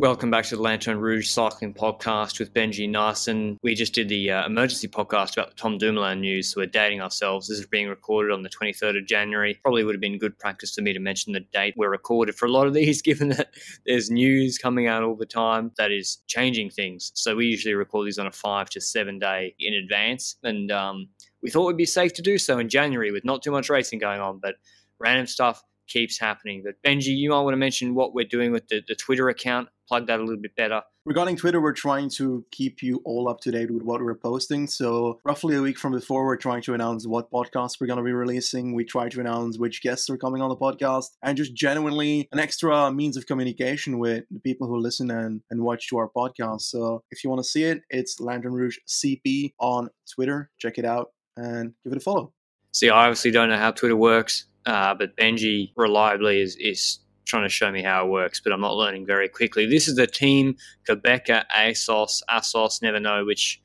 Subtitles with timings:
[0.00, 3.58] Welcome back to the Lanterne Rouge Cycling Podcast with Benji Naesen.
[3.62, 7.02] We just did the uh, emergency podcast about the Tom Dumoulin news, so we're dating
[7.02, 7.48] ourselves.
[7.48, 9.60] This is being recorded on the 23rd of January.
[9.62, 12.46] Probably would have been good practice for me to mention the date we're recorded for
[12.46, 13.50] a lot of these, given that
[13.84, 17.12] there's news coming out all the time that is changing things.
[17.14, 21.10] So we usually record these on a five to seven day in advance, and um,
[21.42, 23.68] we thought it would be safe to do so in January with not too much
[23.68, 24.54] racing going on, but
[24.98, 26.62] random stuff keeps happening.
[26.64, 29.68] But Benji, you might want to mention what we're doing with the, the Twitter account,
[29.86, 30.82] plug that a little bit better.
[31.06, 34.66] Regarding Twitter, we're trying to keep you all up to date with what we're posting.
[34.66, 38.04] So, roughly a week from before, we're trying to announce what podcasts we're going to
[38.04, 38.74] be releasing.
[38.74, 42.38] We try to announce which guests are coming on the podcast and just genuinely an
[42.38, 46.62] extra means of communication with the people who listen and, and watch to our podcast.
[46.62, 50.50] So, if you want to see it, it's Lanterne Rouge CP on Twitter.
[50.58, 52.32] Check it out and give it a follow.
[52.72, 54.44] See, I obviously don't know how Twitter works.
[54.66, 58.60] Uh, but Benji reliably is, is trying to show me how it works, but I'm
[58.60, 59.66] not learning very quickly.
[59.66, 60.56] This is the team
[60.88, 63.60] Qhubeka Assos, Assos, never know which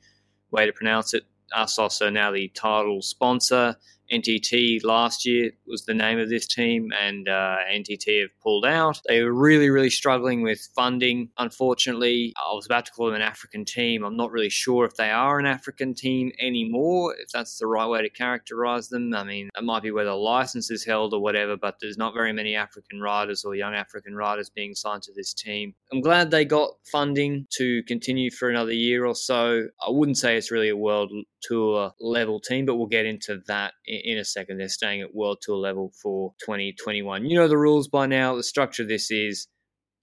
[0.50, 1.24] way to pronounce it.
[1.54, 3.76] Assos are now the title sponsor.
[4.12, 9.00] NTT last year was the name of this team, and uh, NTT have pulled out.
[9.06, 11.30] They were really, really struggling with funding.
[11.38, 14.04] Unfortunately, I was about to call them an African team.
[14.04, 17.86] I'm not really sure if they are an African team anymore, if that's the right
[17.86, 19.14] way to characterize them.
[19.14, 22.14] I mean, it might be where the license is held or whatever, but there's not
[22.14, 25.74] very many African riders or young African riders being signed to this team.
[25.92, 29.66] I'm glad they got funding to continue for another year or so.
[29.86, 33.74] I wouldn't say it's really a world tour level team, but we'll get into that
[33.86, 34.58] in a second.
[34.58, 37.24] They're staying at World Tour level for 2021.
[37.24, 38.36] You know the rules by now.
[38.36, 39.46] The structure of this is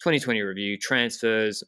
[0.01, 1.63] 2020 review, transfers,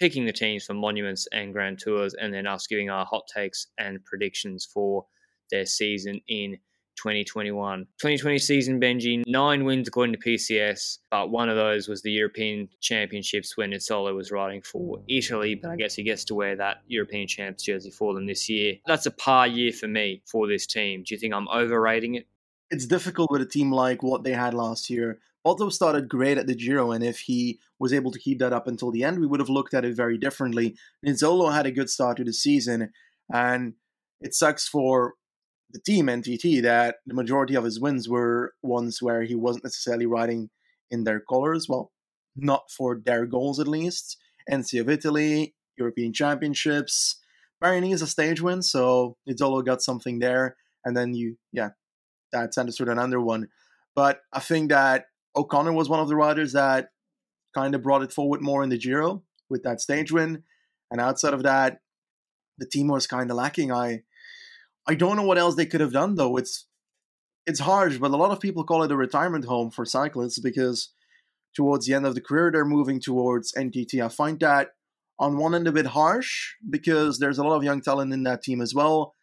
[0.00, 3.68] picking the teams for monuments and grand tours, and then us giving our hot takes
[3.78, 5.06] and predictions for
[5.50, 6.58] their season in
[6.96, 7.80] 2021.
[7.98, 12.68] 2020 season, Benji, nine wins according to PCS, but one of those was the European
[12.80, 15.54] Championships when Nizzolo was riding for Italy.
[15.54, 18.74] But I guess he gets to wear that European Champs jersey for them this year.
[18.86, 21.02] That's a par year for me for this team.
[21.06, 22.26] Do you think I'm overrating it?
[22.70, 25.20] It's difficult with a team like what they had last year.
[25.44, 28.66] Balto started great at the Giro, and if he was able to keep that up
[28.66, 30.74] until the end, we would have looked at it very differently.
[31.06, 32.90] Nizzolo had a good start to the season,
[33.32, 33.74] and
[34.22, 35.14] it sucks for
[35.70, 40.06] the team NTT that the majority of his wins were ones where he wasn't necessarily
[40.06, 40.50] riding
[40.90, 41.68] in their colors.
[41.68, 41.92] Well,
[42.36, 44.16] not for their goals at least.
[44.50, 47.20] NC of Italy, European Championships.
[47.62, 50.56] Paris is a stage win, so Nizzolo got something there.
[50.84, 51.70] And then you, yeah,
[52.30, 53.48] that's understood another one.
[53.94, 56.88] But I think that O'Connor was one of the riders that
[57.54, 60.42] kind of brought it forward more in the Giro with that stage win.
[60.90, 61.78] And outside of that,
[62.58, 63.72] the team was kind of lacking.
[63.72, 64.02] I
[64.86, 66.36] I don't know what else they could have done though.
[66.36, 66.66] It's
[67.46, 70.92] it's harsh, but a lot of people call it a retirement home for cyclists because
[71.54, 74.04] towards the end of the career they're moving towards NTT.
[74.04, 74.70] I find that
[75.18, 78.42] on one end a bit harsh because there's a lot of young talent in that
[78.42, 79.14] team as well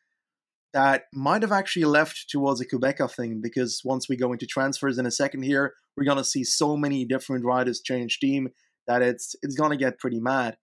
[0.73, 4.97] that might have actually left towards a Qhubeka thing because once we go into transfers
[4.97, 8.49] in a second here, we're gonna see so many different riders change team
[8.87, 10.57] that it's it's gonna get pretty mad.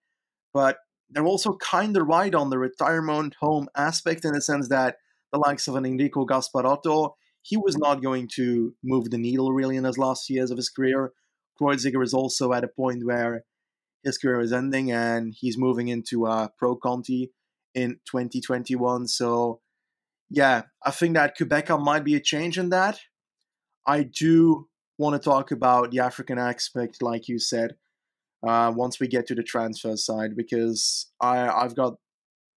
[0.53, 0.77] But
[1.09, 4.97] they're also kind of right on the retirement home aspect in the sense that
[5.31, 9.75] the likes of an Enrico Gasparotto, he was not going to move the needle really
[9.75, 11.13] in his last years of his career.
[11.59, 13.43] Kreuziger is also at a point where
[14.03, 17.31] his career is ending and he's moving into uh, Pro Conti
[17.73, 19.07] in 2021.
[19.07, 19.61] So,
[20.29, 22.99] yeah, I think that Qhubeka might be a change in that.
[23.85, 27.75] I do want to talk about the African aspect, like you said
[28.47, 31.95] uh, once we get to the transfer side because I I've got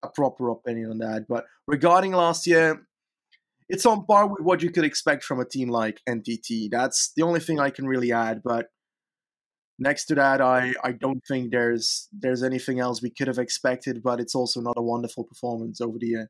[0.03, 1.25] a proper opinion on that.
[1.27, 2.85] But regarding last year,
[3.69, 6.69] it's on par with what you could expect from a team like NTT.
[6.69, 8.41] That's the only thing I can really add.
[8.43, 8.67] But
[9.79, 14.03] next to that, I, I don't think there's there's anything else we could have expected.
[14.03, 16.29] But it's also not a wonderful performance over the year.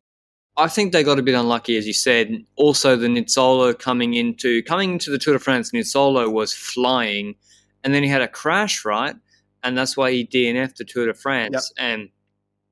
[0.55, 2.45] I think they got a bit unlucky, as you said.
[2.57, 7.35] Also, the Nizzolo coming into coming into the Tour de France, Nizzolo was flying,
[7.83, 9.15] and then he had a crash, right?
[9.63, 11.93] And that's why he DNF'd the Tour de France, yep.
[11.93, 12.09] and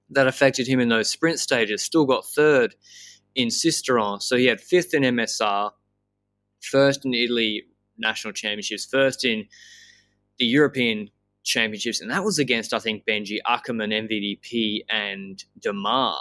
[0.09, 1.81] that affected him in those sprint stages.
[1.81, 2.75] Still got third
[3.33, 5.71] in Sisteron, so he had fifth in MSR,
[6.61, 7.63] first in Italy
[7.97, 8.85] national championships.
[8.85, 9.45] First in
[10.37, 11.09] the European
[11.43, 16.17] championships, and that was against I think Benji Ackermann, MVDP, and Démare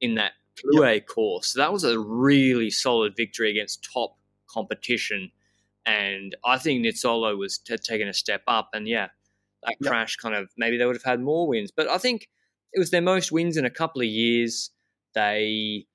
[0.00, 1.06] in that Plouay yep.
[1.06, 1.48] course.
[1.48, 4.16] So that was a really solid victory against top
[4.48, 5.30] competition,
[5.84, 8.70] and I think Nizzolo was t- taking a step up.
[8.72, 9.08] And yeah,
[9.64, 9.90] that yep.
[9.90, 12.28] crash kind of maybe they would have had more wins, but I think
[12.72, 14.70] it was their most wins in a couple of years.
[15.14, 15.86] They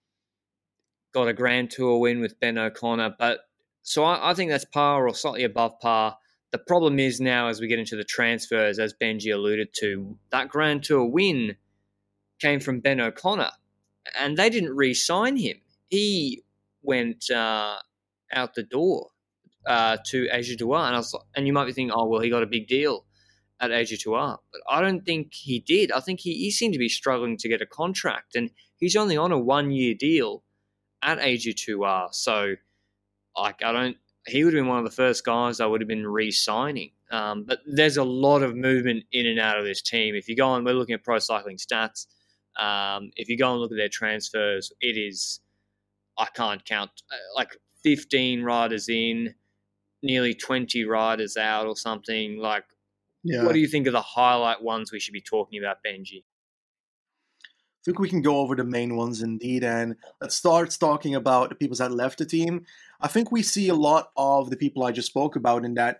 [1.13, 3.41] got a Grand Tour win with Ben O'Connor, but
[3.83, 6.17] so I, I think that's par or slightly above par.
[6.51, 10.49] The problem is now, as we get into the transfers, as Benji alluded to, that
[10.49, 11.55] Grand Tour win
[12.39, 13.51] came from Ben O'Connor,
[14.19, 15.57] and they didn't re-sign him.
[15.89, 16.43] He
[16.81, 17.77] went uh,
[18.33, 19.09] out the door
[19.65, 22.43] uh, to AG2R, and I was, and you might be thinking, oh well, he got
[22.43, 23.05] a big deal
[23.63, 25.91] at AG2R, but I don't think he did.
[25.91, 29.17] I think he, he seemed to be struggling to get a contract, and he's only
[29.17, 30.43] on a one-year deal
[31.01, 32.55] at AG2R, so
[33.37, 35.87] like I don't he would have been one of the first guys I would have
[35.87, 36.91] been re-signing.
[37.11, 40.15] Um, but there's a lot of movement in and out of this team.
[40.15, 42.07] If you go on, we're looking at pro cycling stats.
[42.57, 45.41] Um, if you go and look at their transfers, it is
[46.17, 49.35] I can't count uh, like 15 riders in,
[50.01, 52.37] nearly 20 riders out, or something.
[52.37, 52.65] Like,
[53.23, 53.43] yeah.
[53.43, 56.23] what do you think of the highlight ones we should be talking about, Benji?
[57.39, 61.49] I think we can go over the main ones indeed, and let's start talking about
[61.49, 62.65] the people that left the team.
[63.01, 65.97] I think we see a lot of the people I just spoke about in that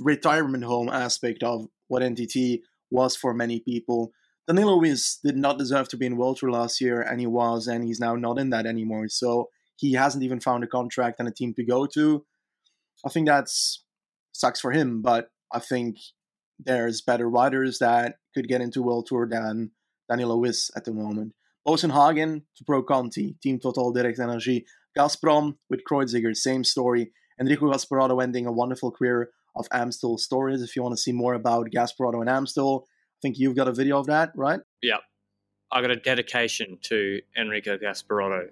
[0.00, 2.60] retirement home aspect of what NTT
[2.90, 4.12] was for many people.
[4.46, 7.66] Danilo Wyss did not deserve to be in World Tour last year, and he was,
[7.66, 9.08] and he's now not in that anymore.
[9.08, 12.24] So he hasn't even found a contract and a team to go to.
[13.04, 13.84] I think that's
[14.32, 15.96] sucks for him, but I think
[16.58, 19.70] there's better riders that could get into World Tour than
[20.08, 21.34] Danilo Wyss at the moment.
[21.66, 24.64] Boasson Hagen to Pro Conti, Team Total Direct Energy.
[24.96, 27.12] Gazprom with Kreuziger, same story.
[27.40, 30.62] Enrico Gasparotto ending a wonderful career of Amstel stories.
[30.62, 33.72] If you want to see more about Gasparotto and Amstel, I think you've got a
[33.72, 34.60] video of that, right?
[34.82, 34.98] Yeah.
[35.70, 38.48] I got a dedication to Enrico Gasparotto.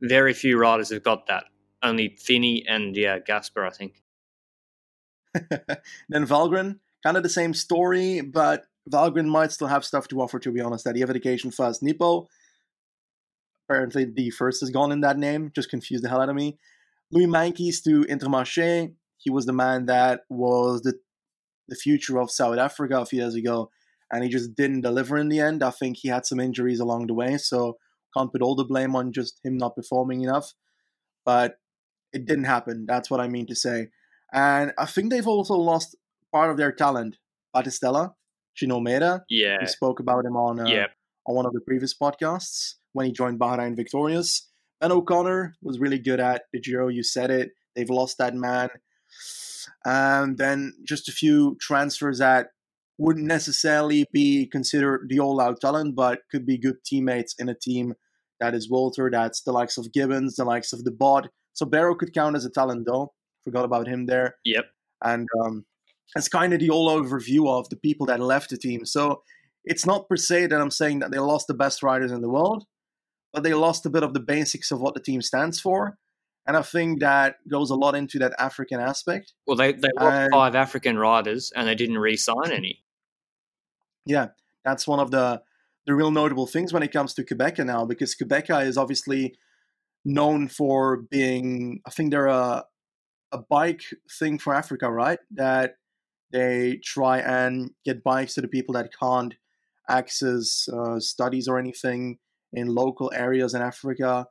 [0.00, 1.44] Very few riders have got that.
[1.82, 4.02] Only Finney and yeah, Gaspar, I think.
[6.08, 10.38] then Valgren, kind of the same story, but Valgren might still have stuff to offer,
[10.38, 10.84] to be honest.
[10.84, 11.82] That Evedication first.
[11.82, 12.28] Nippo,
[13.68, 16.58] apparently the first is gone in that name, just confused the hell out of me.
[17.10, 18.94] Louis Meintjes to Intermarché.
[19.18, 20.94] He was the man that was the
[21.68, 23.70] the future of South Africa a few years ago,
[24.10, 25.62] and he just didn't deliver in the end.
[25.62, 27.78] I think he had some injuries along the way, so
[28.16, 30.52] can't put all the blame on just him not performing enough.
[31.24, 31.56] But
[32.12, 32.84] it didn't happen.
[32.86, 33.88] That's what I mean to say.
[34.32, 35.96] And I think they've also lost
[36.34, 37.16] part of their talent.
[37.54, 38.14] Battistella,
[38.60, 39.20] Shinomeda.
[39.28, 39.58] Yeah.
[39.60, 40.88] We spoke about him on uh,
[41.26, 44.50] on one of the previous podcasts when he joined Bahrain Victorious.
[44.80, 46.88] Ben O'Connor was really good at the Giro.
[46.88, 47.52] You said it.
[47.76, 48.70] They've lost that man.
[49.84, 52.48] And then just a few transfers that
[52.98, 57.94] wouldn't necessarily be considered the all-out talent, but could be good teammates in a team
[58.40, 59.10] that is Walter.
[59.10, 61.30] That's the likes of Gibbons, the likes of de Bod.
[61.54, 63.12] So Barrow could count as a talent, though.
[63.44, 64.36] Forgot about him there.
[64.44, 64.66] Yep.
[65.02, 65.64] And um,
[66.14, 68.84] that's kind of the all overview of the people that left the team.
[68.84, 69.22] So
[69.64, 72.28] it's not per se that I'm saying that they lost the best riders in the
[72.28, 72.64] world,
[73.32, 75.98] but they lost a bit of the basics of what the team stands for.
[76.46, 79.32] And I think that goes a lot into that African aspect.
[79.46, 82.82] Well, they, they lost five African riders and they didn't re sign any.
[84.04, 84.28] Yeah,
[84.64, 85.40] that's one of the,
[85.86, 89.34] the real notable things when it comes to Qhubeka now, because Qhubeka is obviously
[90.04, 92.64] known for being, I think they're a,
[93.32, 93.82] a bike
[94.18, 95.18] thing for Africa, right?
[95.30, 95.76] That
[96.34, 99.34] they try and get bikes to the people that can't
[99.88, 102.18] access uh, studies or anything
[102.52, 104.26] in local areas in Africa.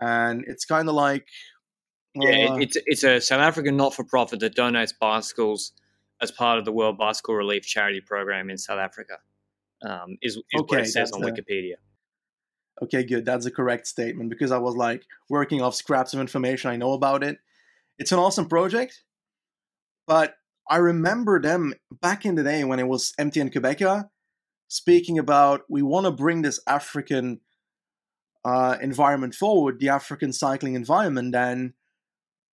[0.00, 1.26] And it's kind of like.
[2.18, 5.72] Uh, yeah, it's, it's a South African not for profit that donates bicycles
[6.22, 9.18] as part of the World Bicycle Relief Charity Program in South Africa,
[9.86, 11.74] um, is, is okay, what it says on a, Wikipedia.
[12.82, 13.26] Okay, good.
[13.26, 16.92] That's a correct statement because I was like working off scraps of information I know
[16.92, 17.38] about it.
[17.98, 19.04] It's an awesome project,
[20.06, 20.34] but
[20.72, 24.08] I remember them back in the day when it was MTN Qhubeka
[24.68, 27.40] speaking about we want to bring this African
[28.42, 31.74] uh, environment forward, the African cycling environment, and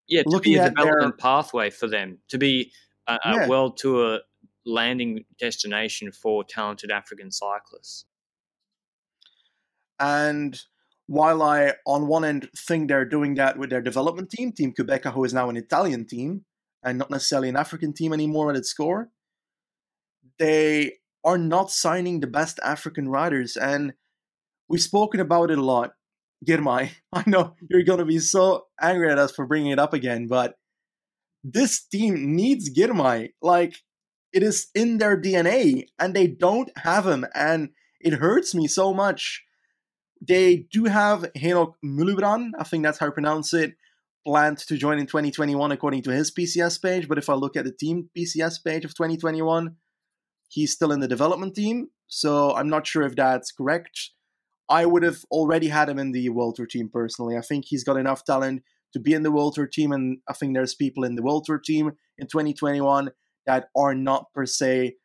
[0.09, 1.23] yeah, to looking be a development their...
[1.31, 2.73] pathway for them to be
[3.07, 3.47] a, a yeah.
[3.47, 4.19] world tour
[4.65, 8.03] landing destination for talented African cyclists.
[9.97, 10.59] And
[11.07, 15.13] while I, on one end, think they're doing that with their development team, Team Qhubeka,
[15.13, 16.43] who is now an Italian team,
[16.83, 19.09] and not necessarily an African team anymore at its core,
[20.37, 20.93] they
[21.23, 23.57] are not signing the best African riders.
[23.57, 23.93] And
[24.67, 25.93] we've spoken about it a lot.
[26.47, 29.93] Girmay, I know you're going to be so angry at us for bringing it up
[29.93, 30.55] again, but
[31.43, 33.29] this team needs Girmay.
[33.41, 33.75] Like,
[34.31, 37.69] it is in their DNA, and they don't have him, and
[37.99, 39.43] it hurts me so much.
[40.21, 43.73] They do have Henok Mulubrhan, I think that's how you pronounce it,
[44.25, 47.07] planned to join in 2021 according to his PCS page.
[47.07, 49.75] But if I look at the team PCS page of 2021,
[50.49, 51.89] he's still in the development team.
[52.07, 54.11] So I'm not sure if that's correct.
[54.69, 57.35] I would have already had him in the World Tour team personally.
[57.37, 60.33] I think he's got enough talent to be in the World Tour team, and I
[60.33, 63.11] think there's people in the World Tour team in 2021
[63.45, 64.97] that are not per se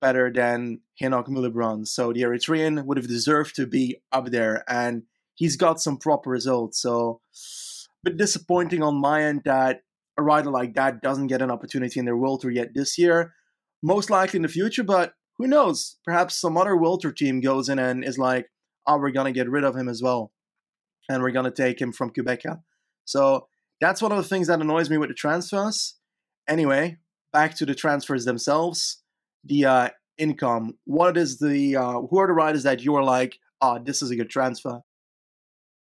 [0.00, 1.86] better than Henok Mulubrhan.
[1.86, 6.30] So the Eritrean would have deserved to be up there, and he's got some proper
[6.30, 6.80] results.
[6.80, 7.20] So,
[8.06, 9.80] bit disappointing on my end that
[10.16, 13.34] a rider like that doesn't get an opportunity in their World Tour yet this year.
[13.82, 15.98] Most likely in the future, but who knows?
[16.04, 18.46] Perhaps some other World Tour team goes in and is like,
[18.86, 20.32] oh, we're going to get rid of him as well.
[21.08, 22.60] And we're going to take him from Qhubeka.
[23.04, 23.48] So
[23.80, 25.96] that's one of the things that annoys me with the transfers.
[26.48, 26.98] Anyway,
[27.32, 29.02] back to the transfers themselves.
[29.44, 30.74] The uh, income.
[30.84, 34.10] What is the uh, who are the riders that you are like, oh, this is
[34.10, 34.80] a good transfer?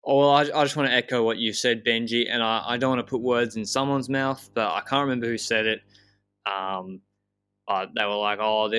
[0.04, 2.76] Oh, well, I, I, just want to echo what you said, Benji, and I, I,
[2.78, 5.80] don't want to put words in someone's mouth, but I can't remember who said it.
[6.47, 7.02] Um,
[7.66, 8.71] but they were like, "Oh,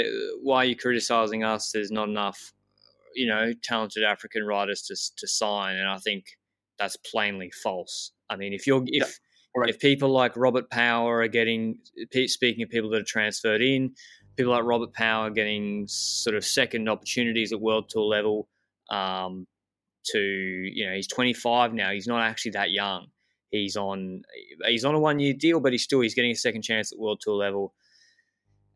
[0.42, 1.72] why are you criticizing us?
[1.72, 2.54] There's not enough,
[3.16, 6.26] you know, talented African riders to to sign." And I think
[6.78, 8.12] that's plainly false.
[8.30, 9.20] I mean, if you're if
[9.56, 11.78] yeah, if people like Robert Power are getting
[12.26, 13.94] speaking of people that are transferred in,
[14.36, 18.50] people like Robert Power getting sort of second opportunities at World Tour level.
[18.90, 19.48] Um,
[20.12, 21.92] to you know, he's 25 now.
[21.92, 23.08] He's not actually that young.
[23.50, 24.24] He's on
[24.66, 27.00] he's on a one year deal, but he's still he's getting a second chance at
[27.00, 27.74] World Tour level,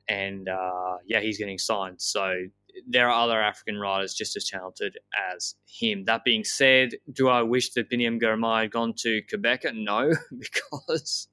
[0.09, 2.01] and uh, yeah, he's getting signed.
[2.01, 2.35] So
[2.87, 4.97] there are other African riders just as talented
[5.33, 6.05] as him.
[6.05, 9.73] That being said, do I wish that Biniam Girmay had gone to Qhubeka?
[9.73, 11.27] No, because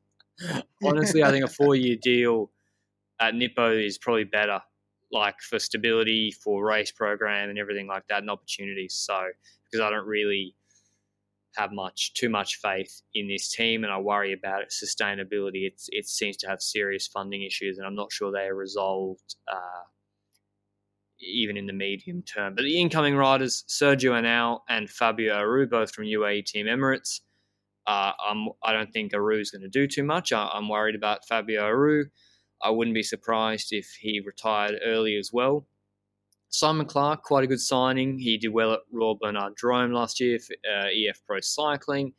[0.85, 2.51] honestly, I think a four year deal
[3.21, 4.61] at Nippo is probably better,
[5.11, 8.95] like for stability, for race program, and everything like that, and opportunities.
[8.95, 9.21] So,
[9.73, 10.55] because I don't really
[11.57, 15.67] have much too much faith in this team, and I worry about its sustainability.
[15.67, 19.37] It's, it seems to have serious funding issues, and I'm not sure they are resolved.
[19.51, 19.85] Uh,
[21.25, 22.55] even in the medium term.
[22.55, 27.21] But the incoming riders, Sergio Henao and Fabio Aru, both from UAE Team Emirates.
[27.87, 30.33] Uh, I'm, I don't think Aru is going to do too much.
[30.33, 32.07] I, am worried about Fabio Aru.
[32.63, 35.67] I wouldn't be surprised if he retired early as well.
[36.53, 38.19] Simon Clarke, quite a good signing.
[38.19, 42.13] He did well at Royal Bernard Drôme last year for uh, EF Pro Cycling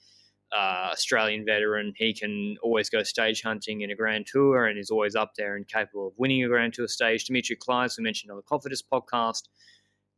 [0.54, 1.94] uh, Australian veteran.
[1.98, 5.56] He can always go stage hunting in a Grand Tour and is always up there
[5.56, 7.26] and capable of winning a Grand Tour stage.
[7.26, 9.44] Dimitri Claeys, we mentioned on the Cofidis podcast,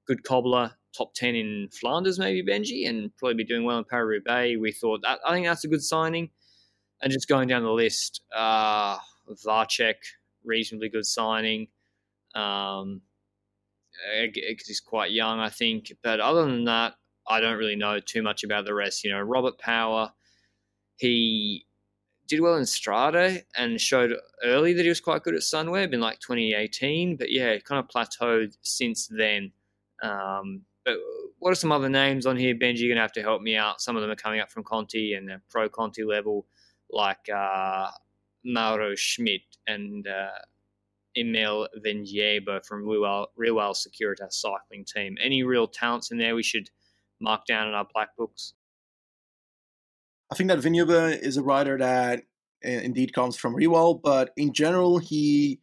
[0.05, 4.21] good cobbler, top 10 in Flanders, maybe Benji, and probably be doing well in Paris
[4.25, 4.59] Roubaix.
[4.59, 6.29] We thought that, I think that's a good signing.
[7.01, 8.97] And just going down the list, uh,
[9.45, 9.95] Vacek,
[10.43, 11.67] reasonably good signing.
[12.33, 13.01] Um,
[14.21, 15.93] because he's quite young, I think.
[16.03, 16.93] But other than that,
[17.27, 19.03] I don't really know too much about the rest.
[19.03, 20.11] You know, Robert Power,
[20.97, 21.65] he
[22.27, 25.99] did well in Strade and showed early that he was quite good at Sunweb in
[25.99, 27.17] like 2018.
[27.17, 29.51] But yeah, kind of plateaued since then.
[30.01, 30.97] Um, but
[31.39, 32.79] what are some other names on here, Benji?
[32.79, 33.81] You're going to have to help me out.
[33.81, 36.45] Some of them are coming up from Conti and the pro Conti level,
[36.91, 37.89] like uh,
[38.43, 40.29] Mauro Schmid and uh,
[41.17, 45.17] Emil Vinjebo from Riwal, Riwal Securitas cycling team.
[45.21, 46.69] Any real talents in there we should
[47.19, 48.53] mark down in our black books?
[50.31, 52.23] I think that Vinjebo is a rider that
[52.65, 55.59] uh, indeed comes from Riwal, but in general, he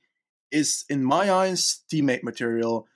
[0.50, 2.87] is, in my eyes, teammate material.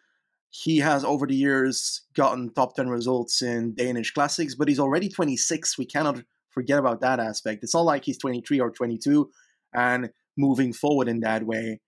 [0.51, 5.09] He has over the years gotten top 10 results in Danish classics, but he's already
[5.09, 5.77] 26.
[5.77, 7.63] We cannot forget about that aspect.
[7.63, 9.31] It's not like he's 23 or 22
[9.75, 11.81] and moving forward in that way.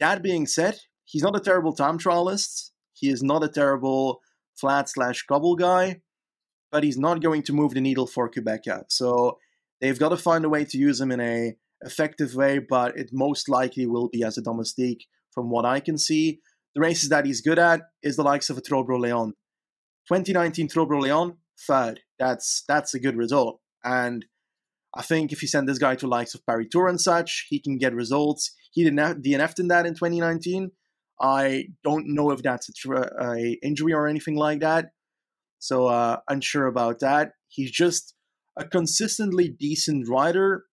[0.00, 2.70] That being said, he's not a terrible time trialist.
[2.94, 4.20] He is not a terrible
[4.56, 6.00] flat slash cobble guy
[6.70, 8.84] but he's not going to move the needle for Qhubeka.
[8.88, 9.38] So
[9.80, 13.10] they've got to find a way to use him in a effective way, but it
[13.12, 16.40] most likely will be as a domestique from what I can see.
[16.74, 19.32] The races that he's good at is the likes of a Tro-Bro Léon.
[20.08, 22.00] 2019 Tro-Bro Léon, third.
[22.18, 23.60] That's that's a good result.
[23.82, 24.26] And
[24.94, 27.60] I think if you send this guy to likes of Paris Tour and such, he
[27.60, 28.54] can get results.
[28.72, 30.72] He didn't DNF'd in that in 2019.
[31.20, 34.86] I don't know if that's a, a injury or anything like that.
[35.58, 37.32] So uh, unsure about that.
[37.48, 38.14] He's just
[38.56, 40.64] a consistently decent rider,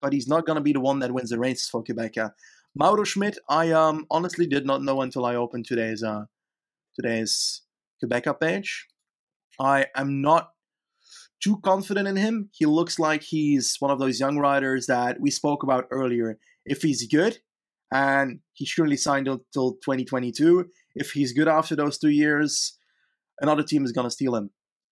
[0.00, 2.32] but he's not going to be the one that wins the races for Qhubeka.
[2.74, 6.26] Mauro Schmid, I um, honestly did not know until I opened today's uh,
[6.94, 7.62] today's
[8.02, 8.86] Qhubeka page.
[9.58, 10.50] I am not
[11.42, 12.50] too confident in him.
[12.52, 16.38] He looks like he's one of those young riders that we spoke about earlier.
[16.64, 17.38] If he's good,
[17.92, 22.78] and he surely signed until 2022, if he's good after those two years,
[23.40, 24.50] another team is going to steal him.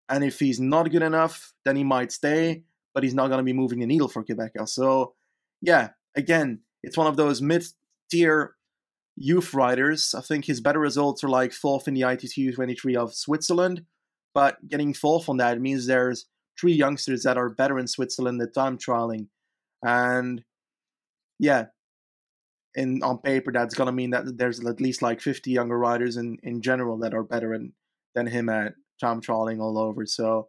[0.09, 3.45] And if he's not good enough, then he might stay, but he's not going to
[3.45, 4.69] be moving the needle for Qhubeka.
[4.69, 5.15] So,
[5.61, 7.65] yeah, again, it's one of those mid
[8.11, 8.55] tier
[9.17, 10.15] youth riders.
[10.17, 13.83] I think his better results are like fourth in the ITT 23 of Switzerland,
[14.35, 16.27] but getting fourth on that means there's
[16.59, 19.29] three youngsters that are better in Switzerland at time trialing.
[19.83, 20.43] And
[21.39, 21.67] yeah,
[22.75, 26.39] in on paper, that's gonna mean that there's at least like 50 younger riders in,
[26.43, 27.73] in general that are better in,
[28.15, 30.07] than him at time trialing all over.
[30.07, 30.49] So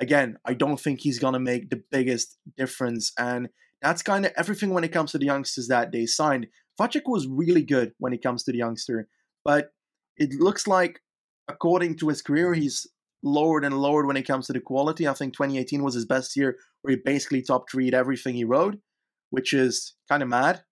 [0.00, 3.12] again, I don't think he's gonna make the biggest difference.
[3.18, 3.48] And
[3.82, 6.46] that's kind of everything when it comes to the youngsters that they signed.
[6.80, 9.08] Vacek was really good when it comes to the youngster,
[9.44, 9.70] but
[10.16, 11.00] it looks like,
[11.48, 12.86] according to his career, he's
[13.22, 15.06] lowered and lowered when it comes to the quality.
[15.06, 18.78] I think 2018 was his best year where he basically top treed everything he rode,
[19.30, 20.62] which is kind of mad.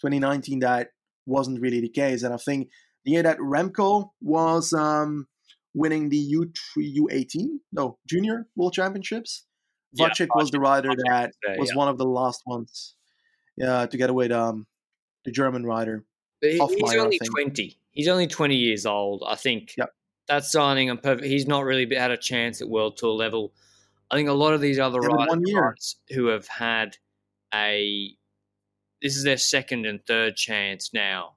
[0.00, 0.88] 2019, that
[1.26, 2.22] wasn't really the case.
[2.22, 2.68] And I think
[3.04, 5.26] the year that Remco was um,
[5.74, 9.46] winning the U3, U18, no, Junior World Championships,
[9.98, 11.76] Vacek yeah, was the rider Vacek that say, was yeah.
[11.76, 12.94] one of the last ones
[13.56, 14.66] yeah, to get away the, um,
[15.24, 16.04] the German rider.
[16.40, 17.78] But he, he's only 20.
[17.92, 19.22] He's only 20 years old.
[19.26, 19.90] I think yep.
[20.28, 21.26] That signing I'm perfect.
[21.26, 23.52] He's not really had a chance at World Tour level.
[24.10, 26.96] I think a lot of these other yeah, riders who have had
[27.52, 28.10] a
[29.02, 31.36] this is their second and third chance now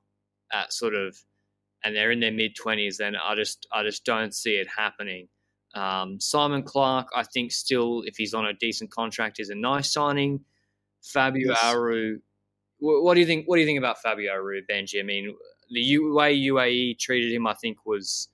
[0.52, 1.18] at sort of
[1.84, 5.28] and they're in their mid 20s then I just I just don't see it happening.
[5.74, 9.92] Um, Simon Clarke, I think, still, if he's on a decent contract, is a nice
[9.92, 10.40] signing.
[11.04, 11.60] Fabio yes.
[11.64, 12.20] Aru,
[12.80, 13.48] what do you think?
[13.48, 15.00] What do you think about Fabio Aru, Benji?
[15.00, 15.36] I mean,
[15.70, 18.30] the way UAE treated him, I think, was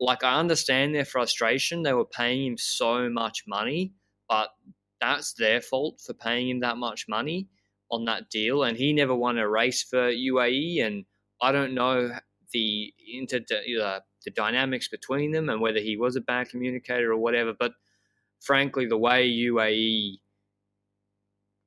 [0.00, 1.82] like I understand their frustration.
[1.82, 3.92] They were paying him so much money,
[4.28, 4.50] but
[5.00, 7.48] that's their fault for paying him that much money
[7.90, 8.62] on that deal.
[8.62, 11.04] And he never won a race for UAE, and
[11.40, 12.10] I don't know
[12.52, 17.18] the inter uh, the dynamics between them and whether he was a bad communicator or
[17.18, 17.52] whatever.
[17.58, 17.72] But
[18.40, 20.18] frankly, the way UAE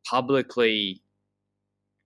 [0.06, 1.02] publicly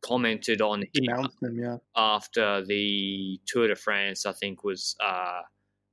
[0.02, 1.78] commented on him, him yeah.
[1.96, 5.42] after the Tour de France, I think was uh,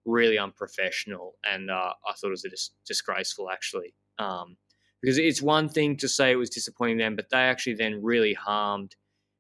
[0.09, 3.95] really unprofessional, and uh, I thought it was dis- disgraceful actually.
[4.19, 4.57] Um,
[5.01, 8.35] because it's one thing to say it was disappointing them, but they actually then really
[8.35, 8.97] harmed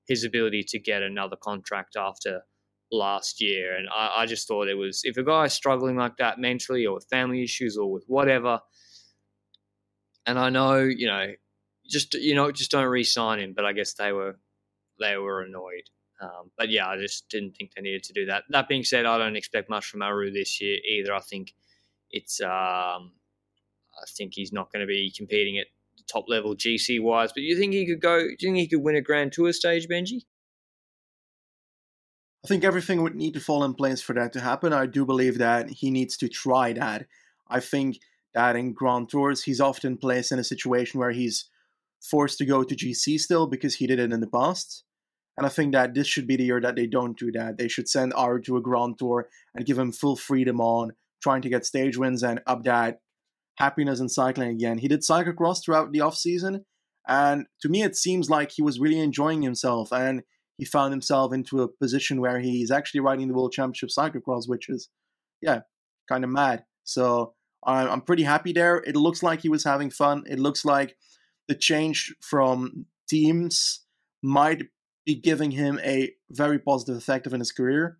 [0.06, 2.42] his ability to get another contract after
[2.92, 3.76] last year.
[3.76, 6.94] And I, I just thought it was if a guy's struggling like that mentally or
[6.94, 8.60] with family issues or with whatever,
[10.26, 11.32] and I know, you know,
[11.88, 13.52] just you know, just don't re-sign him.
[13.54, 14.38] But I guess they were
[15.00, 15.88] they were annoyed.
[16.20, 18.44] Um, but yeah, I just didn't think they needed to do that.
[18.48, 21.14] That being said, I don't expect much from Aru this year either.
[21.14, 21.54] I think
[22.10, 23.12] it's um,
[23.98, 27.32] I think he's not going to be competing at the top level GC wise.
[27.32, 28.18] But you think he could go?
[28.20, 30.22] Do you think he could win a Grand Tour stage, Benji?
[32.44, 34.72] I think everything would need to fall in place for that to happen.
[34.72, 37.06] I do believe that he needs to try that.
[37.48, 37.98] I think
[38.34, 41.46] that in Grand Tours, he's often placed in a situation where he's
[42.00, 44.84] forced to go to GC still because he did it in the past.
[45.38, 47.56] And I think that this should be the year that they don't do that.
[47.56, 51.42] They should send Aru to a Grand Tour and give him full freedom on trying
[51.42, 52.98] to get stage wins and up that
[53.56, 54.78] happiness in cycling again.
[54.78, 56.64] He did cyclocross throughout the off season,
[57.06, 59.92] and to me, it seems like he was really enjoying himself.
[59.92, 60.22] And
[60.58, 64.68] he found himself into a position where he's actually riding the World Championship cyclocross, which
[64.68, 64.88] is,
[65.40, 65.60] yeah,
[66.08, 66.64] kind of mad.
[66.82, 68.78] So I'm pretty happy there.
[68.78, 70.24] It looks like he was having fun.
[70.26, 70.96] It looks like
[71.46, 73.84] the change from teams
[74.22, 74.64] might
[75.08, 77.96] be giving him a very positive effect in his career.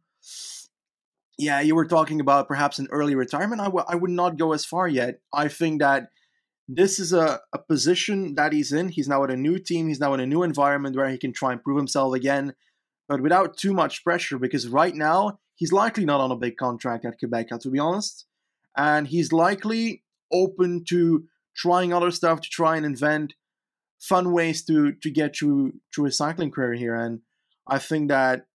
[1.38, 3.62] Yeah, you were talking about perhaps an early retirement.
[3.62, 5.20] I, w- I would not go as far yet.
[5.32, 6.10] I think that
[6.68, 8.90] this is a, a position that he's in.
[8.90, 9.88] He's now at a new team.
[9.88, 12.52] He's now in a new environment where he can try and prove himself again,
[13.08, 17.06] but without too much pressure because right now he's likely not on a big contract
[17.06, 18.26] at Qhubeka, uh, to be honest.
[18.76, 21.24] And he's likely open to
[21.56, 23.32] trying other stuff to try and invent
[24.00, 26.94] fun ways to to get you to a cycling career here.
[26.94, 27.20] And
[27.66, 28.46] I think that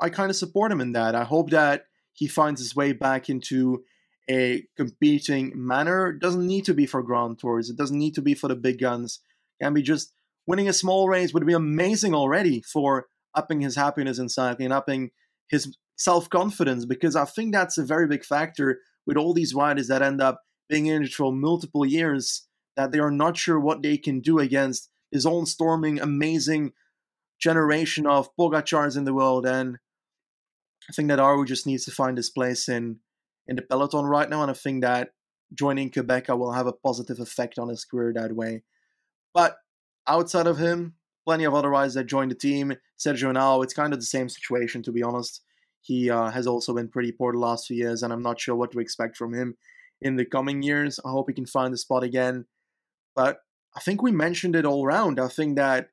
[0.00, 1.14] I kind of support him in that.
[1.14, 3.84] I hope that he finds his way back into
[4.30, 6.10] a competing manner.
[6.10, 7.70] It doesn't need to be for Grand Tours.
[7.70, 9.20] It doesn't need to be for the big guns.
[9.58, 10.12] It can be just
[10.46, 14.72] winning a small race would be amazing already for upping his happiness in cycling and
[14.72, 15.10] upping
[15.48, 19.88] his self confidence because I think that's a very big factor with all these riders
[19.88, 22.47] that end up being in it for multiple years
[22.78, 26.72] that they are not sure what they can do against his own storming, amazing
[27.40, 29.44] generation of Pogacars in the world.
[29.44, 29.78] And
[30.88, 33.00] I think that Aru just needs to find his place in
[33.48, 35.08] in the peloton right now, and I think that
[35.54, 38.62] joining Qhubeka will have a positive effect on his career that way.
[39.32, 39.56] But
[40.06, 40.94] outside of him,
[41.26, 42.74] plenty of other guys that joined the team.
[42.98, 45.42] Sergio Henao, it's kind of the same situation, to be honest.
[45.80, 48.54] He uh, has also been pretty poor the last few years, and I'm not sure
[48.54, 49.56] what to expect from him
[50.02, 51.00] in the coming years.
[51.04, 52.44] I hope he can find the spot again.
[53.18, 53.42] But
[53.74, 55.18] I think we mentioned it all round.
[55.18, 55.88] I think that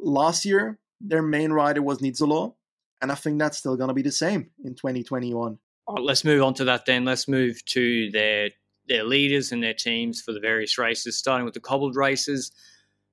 [0.00, 2.54] last year, their main rider was Nizzolo,
[3.00, 5.56] and I think that's still going to be the same in 2021.
[5.88, 7.04] Right, let's move on to that then.
[7.04, 8.50] Let's move to their
[8.88, 12.50] their leaders and their teams for the various races, starting with the cobbled races,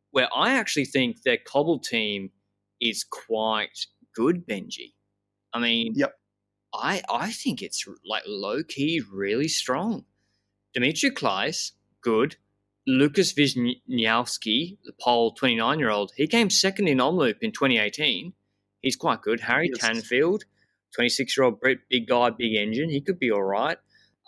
[0.10, 2.32] where I actually think their cobbled team
[2.82, 4.94] is quite good, Benji.
[5.54, 6.16] I mean, yep.
[6.74, 10.06] I I think it's like low key really strong.
[10.74, 12.38] Dimitri Claeys, good.
[12.88, 18.34] Lucas Wiśniowski, the Pole 29 year old, he came second in Omloop in 2018.
[18.82, 19.42] He's quite good.
[19.42, 19.84] Harry yes.
[19.84, 20.42] Tanfield,
[20.96, 22.90] 26 year old Brit, big guy, big engine.
[22.90, 23.78] He could be all right.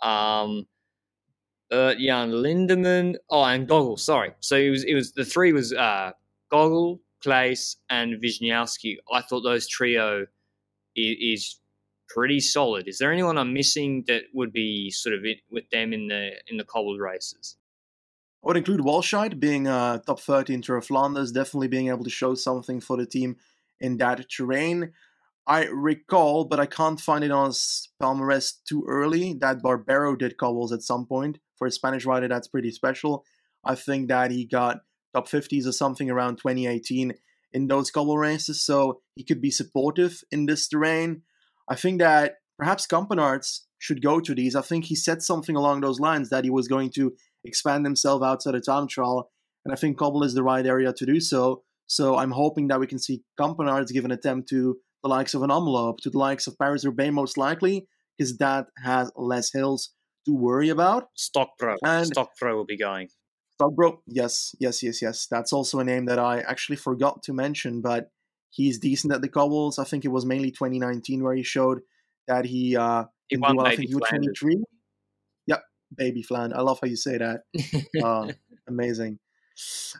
[0.02, 0.66] Um,
[1.70, 3.16] uh, Jan Lindemann.
[3.28, 3.98] Oh, and Gogl.
[3.98, 4.32] Sorry.
[4.40, 4.84] So it was.
[4.84, 6.12] It was the three was uh,
[6.52, 8.96] Gogl, Claeys, and Wiśniowski.
[9.12, 10.26] I thought those trio
[10.94, 11.60] is, is,
[12.06, 12.86] pretty solid.
[12.86, 16.58] Is there anyone I'm missing that would be sort of with them in the in
[16.58, 17.56] the cobbled races?
[18.44, 22.04] I would include Walscheid being uh, top 30 in Tour of Flanders, definitely being able
[22.04, 23.36] to show something for the team
[23.80, 24.92] in that terrain.
[25.46, 30.36] I recall, but I can't find it on his palmarès too early, that Barbero did
[30.36, 31.38] cobbles at some point.
[31.56, 33.24] For a Spanish rider, that's pretty special.
[33.64, 34.80] I think that he got
[35.14, 37.14] top 50s or something around 2018
[37.54, 41.22] in those cobble races, so he could be supportive in this terrain.
[41.66, 44.54] I think that perhaps Campenaerts should go to these.
[44.54, 48.24] I think he said something along those lines that he was going to expand themselves
[48.24, 49.30] outside of time trial,
[49.64, 51.62] and I think cobble is the right area to do so.
[51.86, 55.42] So I'm hoping that we can see Campenaerts give an attempt to the likes of
[55.42, 59.92] an Omloop, to the likes of Paris Roubaix most likely, because that has less hills
[60.26, 61.08] to worry about.
[61.16, 61.76] Stokbro.
[61.84, 63.08] And Stokbro will be going.
[63.60, 65.26] Stokbro, yes, yes, yes, yes.
[65.30, 68.10] That's also a name that I actually forgot to mention, but
[68.50, 69.78] he's decent at the cobbles.
[69.78, 71.80] I think it was mainly 2019 where he showed
[72.26, 74.52] that he uh he won do, I think U23.
[74.52, 74.58] Yep,
[75.94, 76.52] baby Flan.
[76.52, 77.42] I love how you say that.
[78.02, 78.32] uh,
[78.68, 79.18] amazing.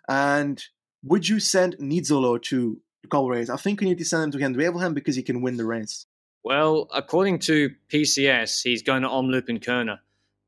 [0.09, 0.63] And
[1.03, 3.51] would you send Nizzolo to call race.
[3.51, 6.07] I think we need to send him to Gent-Wevelgem because he can win the race.
[6.43, 9.93] Well, according to PCS, he's going to Omloop and Kuurne.
[9.93, 9.97] Uh,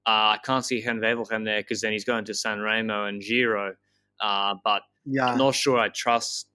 [0.07, 3.75] I can't see Gent-Wevelgem there because then he's going to San Remo and Giro.
[4.21, 5.27] Uh, but yeah.
[5.27, 6.49] I'm not sure I trust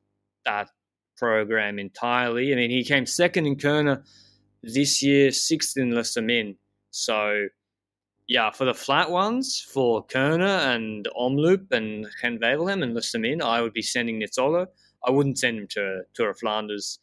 [0.46, 0.70] that
[1.18, 2.54] program entirely.
[2.54, 4.04] I mean, he came second in Kuurne
[4.64, 6.56] this year, sixth in Le Samyn.
[6.92, 7.48] So,
[8.32, 10.42] yeah, for the flat ones, for Kuurne
[10.74, 14.68] and Omloop and Gent-Wevelgem and Le I would be sending Nizzolo.
[15.06, 17.00] I wouldn't send him to Tour of Flanders,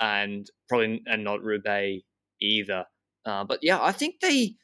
[0.00, 2.02] and probably and not Roubaix
[2.40, 2.86] either.
[3.26, 4.54] Uh, but yeah, I think they,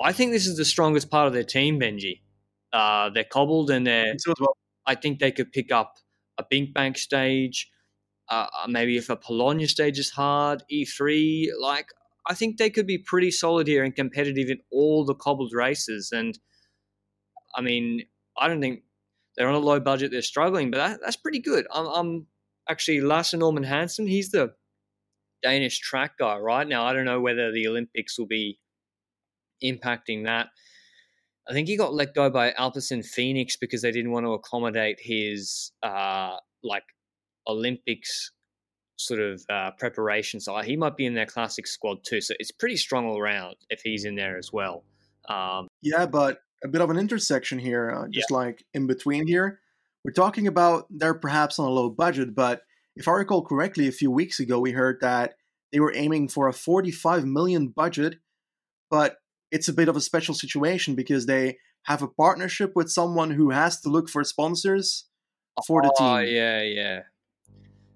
[0.00, 2.20] I think this is the strongest part of their team, Benji.
[2.72, 4.14] Uh, they're cobbled and they're.
[4.86, 5.96] I think they could pick up
[6.38, 7.68] a BinckBank stage,
[8.30, 11.48] uh, uh maybe if a Polonia stage is hard, E3.
[11.60, 11.88] Like
[12.28, 16.12] I think they could be pretty solid here and competitive in all the cobbled races.
[16.12, 16.38] And
[17.56, 18.02] I mean,
[18.36, 18.82] I don't think
[19.36, 20.10] they're on a low budget.
[20.10, 21.66] They're struggling, but that, that's pretty good.
[21.72, 22.26] I'm, I'm
[22.68, 24.06] actually Lasse Norman Hansen.
[24.06, 24.52] He's the
[25.42, 26.84] Danish track guy right now.
[26.84, 28.58] I don't know whether the Olympics will be
[29.64, 30.48] impacting that.
[31.48, 34.98] I think he got let go by Alpecin Fenix because they didn't want to accommodate
[35.00, 36.84] his uh, like
[37.46, 38.32] Olympics
[38.98, 40.40] sort of uh, preparation.
[40.40, 40.64] side.
[40.64, 42.20] he might be in their classic squad too.
[42.20, 44.84] So it's pretty strong all around if he's in there as well.
[45.28, 48.36] Um, yeah, but a bit of an intersection here, uh, just yeah.
[48.36, 49.60] like in between here.
[50.04, 52.62] We're talking about they're perhaps on a low budget, but
[52.96, 55.34] if I recall correctly, a few weeks ago we heard that
[55.72, 58.16] they were aiming for a 45 million budget,
[58.90, 59.16] but
[59.50, 63.50] it's a bit of a special situation because they have a partnership with someone who
[63.50, 65.04] has to look for sponsors
[65.66, 66.34] for the oh, team.
[66.34, 67.00] yeah, yeah.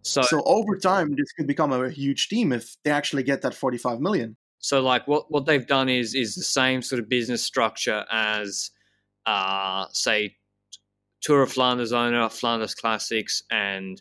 [0.02, 3.54] So, so over time, this could become a huge team if they actually get that
[3.54, 4.36] 45 million.
[4.58, 8.70] So like what what they've done is is the same sort of business structure as
[9.26, 10.36] uh, say
[11.20, 14.00] Tour of Flanders owner, Flanders Classics, and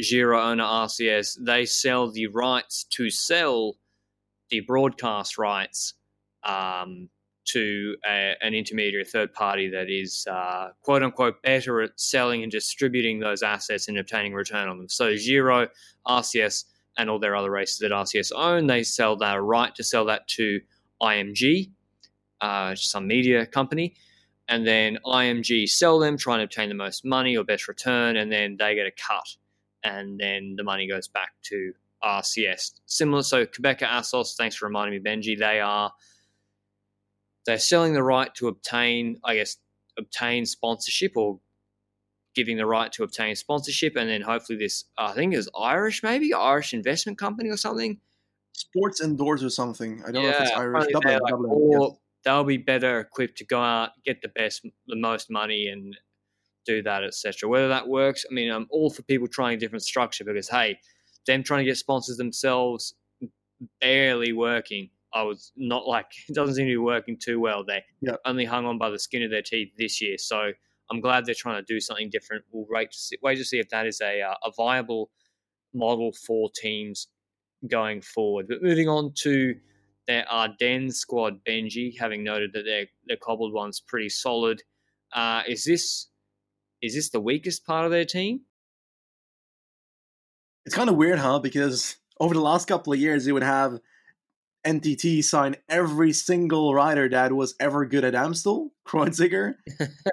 [0.00, 1.38] Giro owner RCS.
[1.40, 3.76] They sell the rights to sell
[4.50, 5.94] the broadcast rights
[6.44, 7.08] um,
[7.44, 12.52] to a, an intermediary third party that is uh, quote unquote better at selling and
[12.52, 14.88] distributing those assets and obtaining return on them.
[14.88, 15.68] So Giro,
[16.06, 16.64] RCS
[16.98, 18.66] and all their other races that RCS own.
[18.66, 20.60] They sell their right to sell that to
[21.00, 21.70] IMG,
[22.40, 23.94] uh, some media company,
[24.48, 28.30] and then IMG sell them, try and obtain the most money or best return, and
[28.30, 29.26] then they get a cut,
[29.82, 31.72] and then the money goes back to
[32.04, 32.80] RCS.
[32.86, 34.34] Similar, so Qhubeka Assos.
[34.36, 35.38] Thanks for reminding me, Benji.
[35.38, 35.92] They are
[37.46, 39.56] they're selling the right to obtain, I guess,
[39.98, 41.40] obtain sponsorship or
[42.34, 46.32] giving the right to obtain sponsorship, and then hopefully this, I think, is Irish, maybe
[46.32, 47.98] Irish investment company or something.
[48.52, 50.02] Sports indoors or something.
[50.06, 50.86] I don't yeah, know if it's Irish.
[50.92, 54.96] Dublin, like, Dublin, or they'll be better equipped to go out, get the best, the
[54.96, 55.96] most money, and
[56.64, 57.48] do that, etc.
[57.48, 60.78] Whether that works, I mean, I'm all for people trying different structure because hey,
[61.26, 62.94] them trying to get sponsors themselves
[63.80, 64.90] barely working.
[65.14, 67.64] I was not like it doesn't seem to be working too well.
[67.64, 68.20] They yep.
[68.24, 70.52] only hung on by the skin of their teeth this year, so
[70.90, 72.44] I'm glad they're trying to do something different.
[72.50, 75.10] We'll wait to see, wait to see if that is a uh, a viable
[75.74, 77.08] model for teams
[77.68, 78.46] going forward.
[78.48, 79.54] But moving on to
[80.06, 84.62] their Ardennes squad, Benji, having noted that their their cobbled one's pretty solid.
[85.14, 86.08] Uh, is this
[86.80, 88.40] is this the weakest part of their team?
[90.66, 91.38] It's kind of weird, huh?
[91.38, 93.80] Because over the last couple of years, they would have
[94.64, 99.54] NTT sign every single rider that was ever good at Amstel, Kreuziger,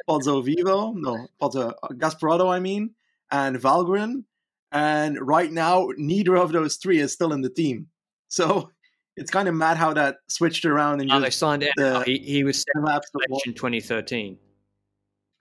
[0.08, 2.96] Pozzovivo, no, Pozzo uh, Gasparotto, I mean,
[3.32, 4.24] and Valgren.
[4.72, 7.88] And right now, neither of those three is still in the team.
[8.28, 8.72] So
[9.16, 11.02] it's kind of mad how that switched around.
[11.02, 12.64] And oh, they signed the, he, he was
[13.46, 14.38] in 2013.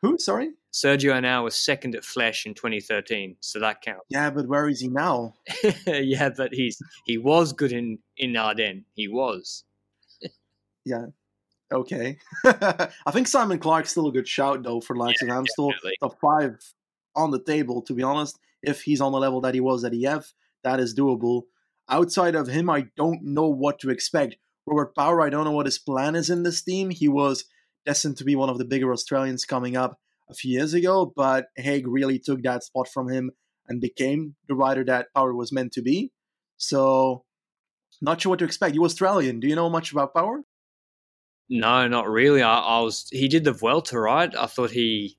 [0.02, 0.18] Who?
[0.18, 0.50] Sorry?
[0.72, 4.04] Sergio Henao was second at Flèche in 2013, so that counts.
[4.10, 5.34] Yeah, but where is he now?
[5.86, 8.84] yeah, but he's he was good in in Ardennes.
[8.94, 9.64] He was.
[10.84, 11.06] yeah.
[11.72, 12.18] Okay.
[12.44, 15.72] I think Simon Clarke's still a good shout though for likes yeah, of Amstel.
[15.82, 16.58] The five
[17.14, 18.38] on the table, to be honest.
[18.62, 20.32] If he's on the level that he was at EF,
[20.64, 21.42] that is doable.
[21.88, 24.36] Outside of him, I don't know what to expect.
[24.66, 26.90] Robert Power, I don't know what his plan is in this team.
[26.90, 27.44] He was
[27.86, 29.98] destined to be one of the bigger Australians coming up
[30.30, 33.30] a few years ago, but Haig really took that spot from him
[33.68, 36.12] and became the rider that Power was meant to be.
[36.56, 37.24] So,
[38.00, 38.74] not sure what to expect.
[38.74, 39.40] You Australian.
[39.40, 40.42] Do you know much about Power?
[41.50, 42.42] No, not really.
[42.42, 43.08] I, I was.
[43.10, 44.34] He did the Vuelta, right?
[44.36, 45.16] I thought he.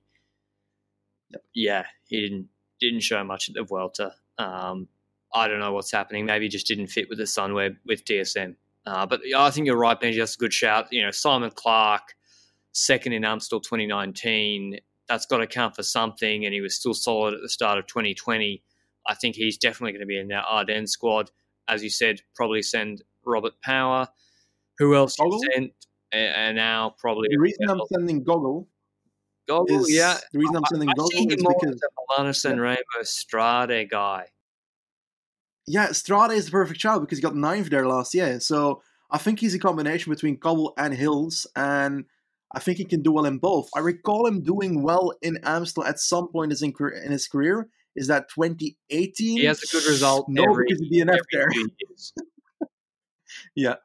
[1.31, 1.41] Yep.
[1.53, 2.47] Yeah, he didn't
[2.79, 4.13] didn't show much at the Vuelta.
[4.37, 4.87] Um,
[5.33, 6.25] I don't know what's happening.
[6.25, 8.55] Maybe he just didn't fit with the Sunweb with DSM.
[8.85, 10.17] Uh, but I think you're right, Benji.
[10.17, 10.87] That's a good shout.
[10.91, 12.15] You know, Simon Clarke,
[12.71, 16.45] second in Amstel 2019 that's got to count for something.
[16.45, 18.63] And he was still solid at the start of 2020.
[19.07, 21.31] I think he's definitely going to be in that Ardennes squad.
[21.67, 24.07] As you said, probably send Robert Power.
[24.77, 25.73] Who else you sent?
[26.11, 27.27] And now probably.
[27.29, 28.67] The reason I'm sending Gogl.
[29.49, 30.17] Gogl, is, yeah.
[30.31, 31.81] The reason I'm sending I, Gogl is because.
[32.09, 33.03] Milano Sanremo yeah.
[33.03, 34.27] Strade guy.
[35.67, 38.39] Yeah, Strade is the perfect child because he got ninth there last year.
[38.39, 41.45] So I think he's a combination between Cobble and Hills.
[41.55, 42.05] And
[42.51, 43.69] I think he can do well in both.
[43.75, 47.67] I recall him doing well in Amstel at some point in his career.
[47.95, 49.37] Is that 2018?
[49.37, 50.27] He has a good result.
[50.29, 51.47] No, every, because of DNF there.
[53.55, 53.75] yeah.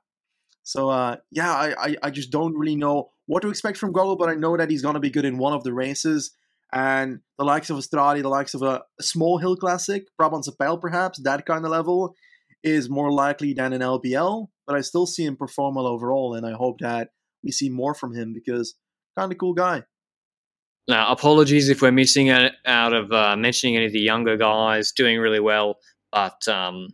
[0.62, 4.18] So uh, yeah, I, I, I just don't really know what to expect from Gogl,
[4.18, 6.31] but I know that he's gonna be good in one of the races.
[6.72, 10.81] And the likes of Strade, the likes of a, a small hill classic, Brabantse Pijl
[10.81, 12.14] perhaps, that kind of level,
[12.62, 14.48] is more likely than an LBL.
[14.66, 17.11] But I still see him perform well overall, and I hope that
[17.45, 18.75] we see more from him because
[19.17, 19.83] kind of cool guy.
[20.89, 25.19] Now, apologies if we're missing out of uh, mentioning any of the younger guys doing
[25.19, 25.79] really well,
[26.13, 26.89] but um,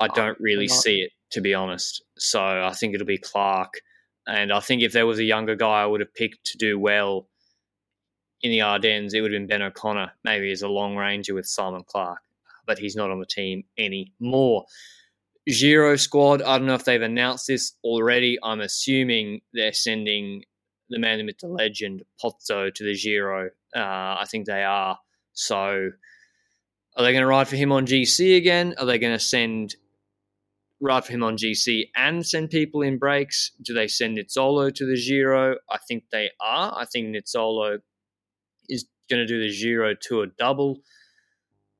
[0.00, 2.02] I don't really see it to be honest.
[2.16, 3.80] So I think it'll be Clarke,
[4.26, 6.78] and I think if there was a younger guy I would have picked to do
[6.78, 7.28] well
[8.42, 11.46] in the Ardennes, it would have been Ben O'Connor, maybe as a long ranger with
[11.46, 12.22] Simon Clarke,
[12.66, 14.64] but he's not on the team anymore.
[15.48, 18.38] Giro squad, I don't know if they've announced this already.
[18.42, 20.42] I'm assuming they're sending
[20.90, 23.50] the man, myth, the legend, Pozzo to the Giro.
[23.74, 24.98] Uh, I think they are.
[25.32, 25.90] So
[26.96, 28.74] are they going to ride for him on GC again?
[28.78, 29.76] Are they going to send
[30.80, 33.52] ride for him on GC and send people in breaks?
[33.62, 35.56] Do they send Nizzolo to the Giro?
[35.70, 36.74] I think they are.
[36.76, 37.78] I think Nizzolo
[38.68, 40.78] is going to do the Giro Tour double.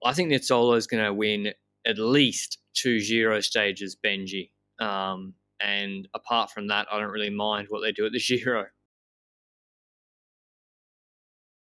[0.05, 1.53] I think Nizzolo is going to win
[1.87, 4.51] at least two Giro stages, Benji.
[4.79, 8.67] Um, and apart from that, I don't really mind what they do at the Giro.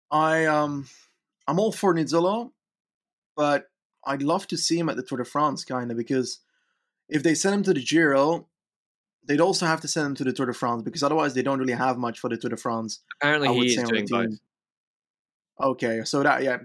[0.10, 0.88] I um,
[1.47, 2.52] I'm all for Nizzolo,
[3.36, 3.65] but
[4.06, 6.39] I'd love to see him at the Tour de France, kind of, because
[7.08, 8.47] if they send him to the Giro,
[9.28, 11.60] they'd also have to send him to the Tour de France because otherwise they don't
[11.60, 13.00] really have much for the Tour de France.
[13.21, 14.39] Apparently, he is doing both.
[15.62, 16.58] Okay, so that yeah,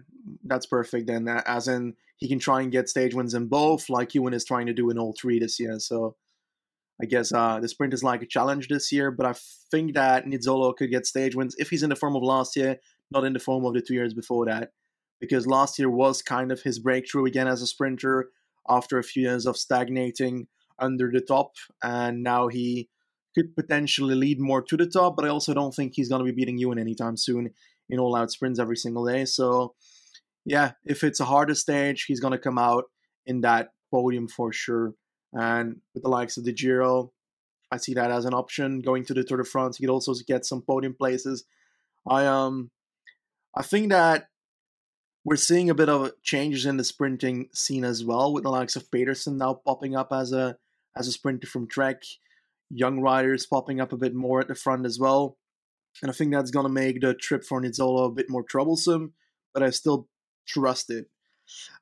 [0.45, 1.29] that's perfect then.
[1.29, 4.67] As in, he can try and get stage wins in both, like Ewan is trying
[4.67, 5.79] to do in all three this year.
[5.79, 6.17] So
[7.01, 9.35] I guess uh, the sprint is like a challenge this year, but I
[9.71, 12.79] think that Nizzolo could get stage wins if he's in the form of last year,
[13.11, 14.71] not in the form of the two years before that.
[15.21, 18.31] Because last year was kind of his breakthrough again as a sprinter
[18.69, 20.47] after a few years of stagnating
[20.79, 21.53] under the top,
[21.83, 22.89] and now he
[23.35, 26.25] could potentially lead more to the top, but I also don't think he's going to
[26.25, 27.51] be beating Ewan anytime soon
[27.89, 29.25] in all out sprints every single day.
[29.25, 29.75] So,
[30.47, 32.85] yeah, if it's a harder stage, he's going to come out
[33.27, 34.95] in that podium for sure.
[35.33, 37.13] And with the likes of the Giro,
[37.73, 38.81] I see that as an option.
[38.81, 41.45] Going to the Tour de France, he could also get some podium places.
[42.09, 42.71] I um,
[43.57, 44.29] I think that
[45.25, 48.77] we're seeing a bit of changes in the sprinting scene as well, with the likes
[48.77, 50.57] of Pedersen now popping up as a
[50.97, 52.03] as a sprinter from Trek,
[52.71, 55.37] young riders popping up a bit more at the front as well,
[56.03, 59.15] and I think that's gonna make the trip for Nizzolo a bit more troublesome.
[59.53, 60.09] But I still
[60.47, 61.07] trust it.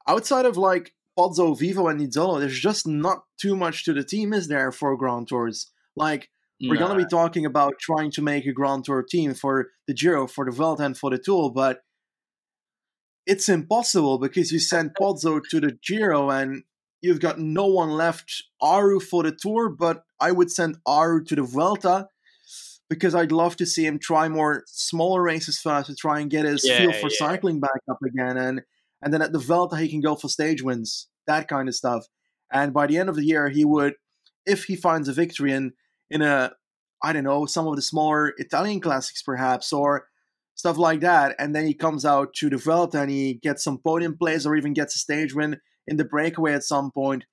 [0.07, 4.49] Outside of like Pozzovivo, and Nizzolo, there's just not too much to the team, is
[4.49, 5.71] there, for Grand Tours?
[5.97, 9.71] Like, we're going to be talking about trying to make a Grand Tour team for
[9.87, 11.83] the Giro, for the Vuelta, and for the Tour, but
[13.27, 16.63] it's impossible because you send Pozzo to the Giro and
[17.01, 18.45] you've got no one left.
[18.61, 22.09] Aru for the Tour, but I would send Aru to the Vuelta
[22.89, 26.45] because I'd love to see him try more smaller races first to try and get
[26.45, 27.17] his yeah, feel for yeah.
[27.17, 28.37] cycling back up again.
[28.37, 28.63] And
[29.03, 32.07] and then at the Vuelta he can go for stage wins, that kind of stuff.
[32.53, 33.95] And by the end of the year, he would,
[34.47, 35.73] if he finds a victory in
[36.11, 36.53] in a
[37.03, 40.07] I don't know some of the smaller Italian classics perhaps or
[40.55, 43.79] stuff like that, and then he comes out to the Vuelta and he gets some
[43.79, 47.25] podium plays or even gets a stage win in the breakaway at some point.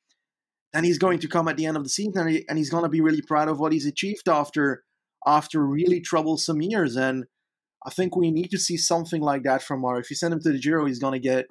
[0.74, 2.70] Then he's going to come at the end of the season and, he, and he's
[2.70, 4.84] going to be really proud of what he's achieved after
[5.26, 6.96] after really troublesome years.
[6.96, 7.26] And
[7.86, 10.00] I think we need to see something like that from Aru.
[10.00, 11.46] If you send him to the Giro, he's going to get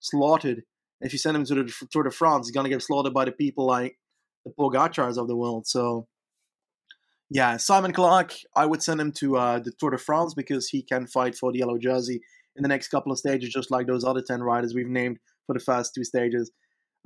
[0.00, 0.62] slaughtered.
[1.00, 3.24] If you send him to the Tour de France, he's going to get slaughtered by
[3.24, 3.96] the people like
[4.44, 5.66] the Pogacars of the world.
[5.66, 6.06] So,
[7.30, 10.82] yeah, Simon Clarke, I would send him to uh, the Tour de France because he
[10.82, 12.20] can fight for the yellow jersey
[12.56, 15.54] in the next couple of stages, just like those other 10 riders we've named for
[15.54, 16.50] the first two stages,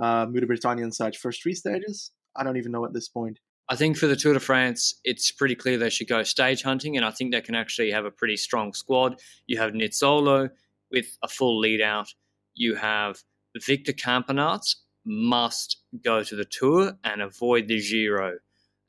[0.02, 1.18] uh, Mûr-de-Bretagne and such.
[1.18, 2.10] First three stages?
[2.36, 3.38] I don't even know at this point.
[3.68, 6.96] I think for the Tour de France, it's pretty clear they should go stage hunting,
[6.96, 9.18] and I think they can actually have a pretty strong squad.
[9.46, 10.50] You have Nizzolo
[10.90, 12.12] with a full lead out.
[12.54, 13.22] You have
[13.64, 18.38] Victor Campenaerts must go to the Tour and avoid the Giro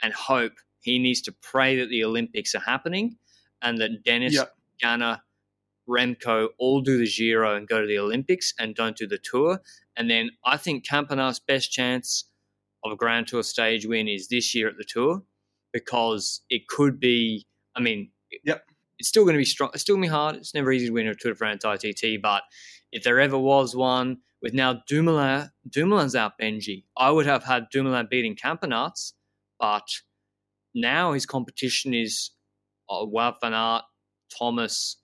[0.01, 3.17] and hope he needs to pray that the Olympics are happening
[3.61, 4.55] and that Dennis, yep.
[4.83, 5.21] Ganna,
[5.87, 9.61] Remco all do the Giro and go to the Olympics and don't do the Tour.
[9.95, 12.25] And then I think Campenaerts' best chance–
[12.85, 15.21] of a Grand Tour stage win is this year at the Tour
[15.73, 17.45] because it could be.
[17.75, 18.11] I mean,
[18.43, 18.63] yep.
[18.97, 19.71] It's still going to be strong.
[19.73, 20.35] It's still going to be hard.
[20.37, 22.43] It's never easy to win a Tour de France ITT, but
[22.93, 27.67] if there ever was one with now Dumoulin, Dumoulin's out Benji, I would have had
[27.69, 29.11] Dumoulin beating Campenaerts,
[29.59, 29.83] but
[30.73, 32.31] now his competition is
[32.89, 33.83] uh, Wout van Aert,
[34.37, 34.97] Thomas,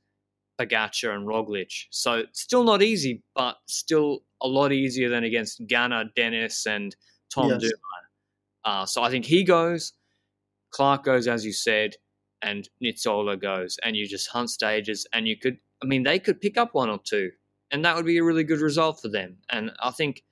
[0.60, 1.88] Pogacar, and Roglic.
[1.90, 6.96] So still not easy, but still a lot easier than against Ganna, Dennis, and
[7.34, 7.60] Tom yes.
[7.60, 8.06] Dumoulin.
[8.64, 9.94] Uh, so I think he goes,
[10.72, 11.96] Clarke goes, as you said,
[12.42, 16.42] and Nizzolo goes, and you just hunt stages, and you could, I mean, they could
[16.42, 17.32] pick up one or two,
[17.72, 19.38] and that would be a really good result for them.
[19.50, 20.24] And I think,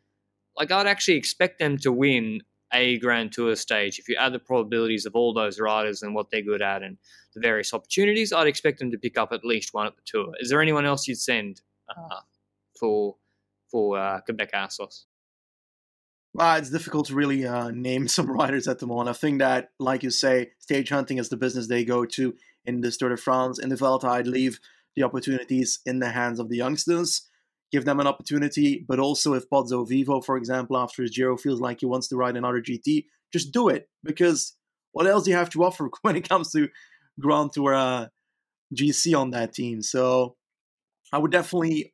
[0.57, 2.41] like, I'd actually expect them to win
[2.73, 3.99] a Grand Tour stage.
[3.99, 6.97] If you add the probabilities of all those riders and what they're good at and
[7.33, 10.33] the various opportunities, I'd expect them to pick up at least one at the Tour.
[10.39, 12.19] Is there anyone else you'd send uh,
[12.79, 13.15] for
[13.71, 15.05] for uh, Qhubeka Assos?
[16.37, 19.09] Uh, it's difficult to really uh, name some riders at the moment.
[19.09, 22.81] I think that, like you say, stage hunting is the business they go to in
[22.81, 23.59] the Tour de France.
[23.59, 24.59] In the Vuelta, I'd leave
[24.95, 27.27] the opportunities in the hands of the youngsters,
[27.71, 28.85] give them an opportunity.
[28.87, 32.35] But also, if Pozzovivo, for example, after his Giro feels like he wants to ride
[32.35, 33.89] another GT, just do it.
[34.03, 34.55] Because
[34.91, 36.69] what else do you have to offer when it comes to
[37.19, 38.07] Grand Tour uh,
[38.75, 39.81] GC on that team?
[39.81, 40.35] So
[41.11, 41.93] I would definitely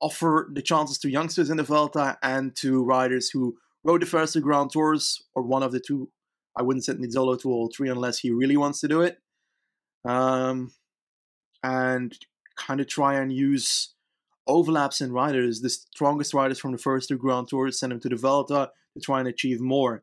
[0.00, 3.56] offer the chances to youngsters in the Vuelta and to riders who
[3.88, 6.10] rode the first two Grand Tours, or one of the two.
[6.54, 9.18] I wouldn't send Nizzolo to all three unless he really wants to do it.
[10.04, 10.72] Um,
[11.62, 12.12] and
[12.56, 13.94] kind of try and use
[14.46, 18.08] overlaps in riders, the strongest riders from the first two Grand Tours, send them to
[18.08, 20.02] the Vuelta to try and achieve more.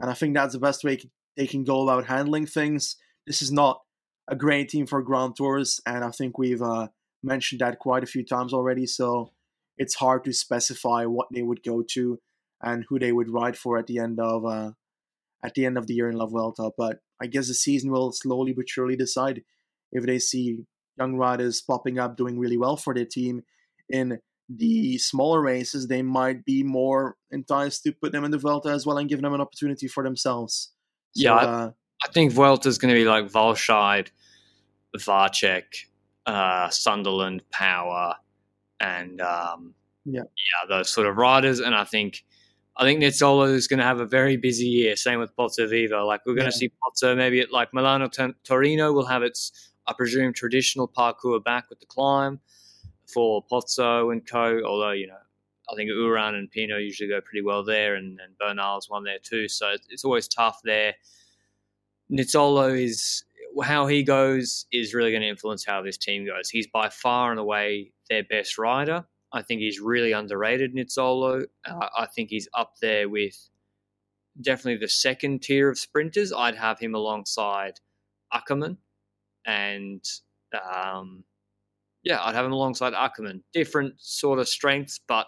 [0.00, 0.98] And I think that's the best way
[1.36, 2.96] they can go about handling things.
[3.26, 3.82] This is not
[4.28, 6.88] a great team for Grand Tours, and I think we've uh,
[7.22, 8.86] mentioned that quite a few times already.
[8.86, 9.30] So
[9.78, 12.18] it's hard to specify what they would go to
[12.62, 14.70] and who they would ride for at the end of uh,
[15.44, 16.70] at the end of the year in La Vuelta.
[16.76, 19.42] But I guess the season will slowly but surely decide
[19.90, 20.64] if they see
[20.98, 23.42] young riders popping up doing really well for their team
[23.88, 28.68] in the smaller races, they might be more enticed to put them in the Vuelta
[28.68, 30.72] as well and give them an opportunity for themselves.
[31.14, 31.70] So, yeah, I, uh,
[32.04, 34.08] I think Vuelta is going to be like Walscheid,
[34.96, 35.64] Vacek,
[36.26, 38.16] uh, Sunderland, Power,
[38.80, 41.60] and um, yeah, yeah, those sort of riders.
[41.60, 42.24] And I think
[42.76, 44.96] I think Nizzolo is going to have a very busy year.
[44.96, 46.06] Same with Pozzovivo.
[46.06, 46.50] Like we're going yeah.
[46.50, 48.08] to see Pozzo maybe at like Milano
[48.44, 52.40] Torino will have its, I presume, traditional parcours back with the climb
[53.12, 54.62] for Pozzo and Co.
[54.64, 55.18] Although you know,
[55.70, 59.18] I think Uran and Pinot usually go pretty well there, and, and Bernal's one there
[59.22, 59.48] too.
[59.48, 60.94] So it's always tough there.
[62.10, 63.24] Nizzolo is
[63.62, 66.48] how he goes is really going to influence how this team goes.
[66.48, 69.04] He's by far and away their best rider.
[69.32, 71.46] I think he's really underrated, Nizzolo.
[71.66, 73.48] Uh, I think he's up there with
[74.40, 76.32] definitely the second tier of sprinters.
[76.32, 77.80] I'd have him alongside
[78.32, 78.76] Ackermann
[79.46, 80.04] And
[80.52, 81.24] um,
[82.02, 83.42] yeah, I'd have him alongside Ackermann.
[83.52, 85.26] Different sort of strengths, but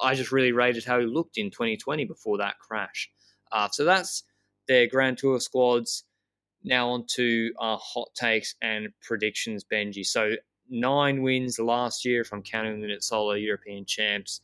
[0.00, 3.10] I just really rated how he looked in 2020 before that crash.
[3.52, 4.24] Uh, so that's
[4.68, 6.04] their Grand Tour squads.
[6.62, 10.04] Now on to our hot takes and predictions, Benji.
[10.04, 10.36] So
[10.68, 14.40] nine wins last year, if I'm counting them at solo European champs.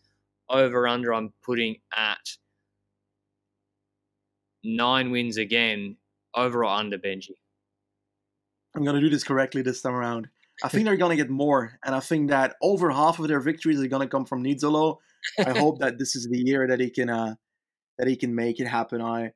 [0.49, 2.37] Over under, I'm putting at
[4.65, 5.97] nine wins again.
[6.35, 7.35] Over or under, Benji?
[8.75, 10.29] I'm going to do this correctly this time around.
[10.63, 13.41] I think they're going to get more, and I think that over half of their
[13.41, 14.99] victories are going to come from Nizzolo.
[15.39, 17.35] I hope that this is the year that he can uh,
[17.99, 19.01] that he can make it happen.
[19.01, 19.33] I